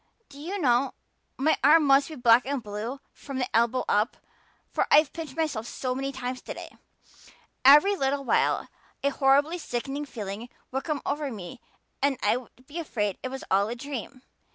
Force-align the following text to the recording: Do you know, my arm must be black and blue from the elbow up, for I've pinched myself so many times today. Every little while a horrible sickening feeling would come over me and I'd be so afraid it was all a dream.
Do 0.29 0.39
you 0.39 0.57
know, 0.59 0.95
my 1.37 1.57
arm 1.63 1.83
must 1.85 2.09
be 2.09 2.15
black 2.15 2.43
and 2.47 2.63
blue 2.63 3.01
from 3.13 3.37
the 3.37 3.55
elbow 3.55 3.85
up, 3.87 4.17
for 4.71 4.87
I've 4.89 5.13
pinched 5.13 5.37
myself 5.37 5.67
so 5.67 5.93
many 5.93 6.11
times 6.11 6.41
today. 6.41 6.75
Every 7.63 7.95
little 7.95 8.23
while 8.23 8.67
a 9.03 9.09
horrible 9.09 9.59
sickening 9.59 10.05
feeling 10.05 10.49
would 10.71 10.85
come 10.85 11.03
over 11.05 11.29
me 11.31 11.61
and 12.01 12.17
I'd 12.23 12.47
be 12.65 12.77
so 12.77 12.81
afraid 12.81 13.19
it 13.21 13.29
was 13.29 13.43
all 13.51 13.67
a 13.69 13.75
dream. 13.75 14.23